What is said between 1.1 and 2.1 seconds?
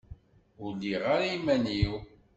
ara iman-iw.